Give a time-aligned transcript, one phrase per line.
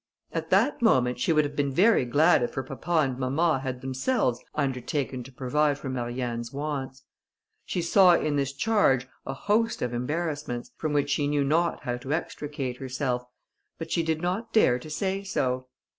[0.31, 3.81] At that moment, she would have been very glad if her papa and mamma had
[3.81, 7.03] themselves undertaken to provide for Marianne's wants.
[7.65, 11.97] She saw in this charge a host of embarrassments, from which she knew not how
[11.97, 13.25] to extricate herself,
[13.77, 15.67] but she did not dare to say so.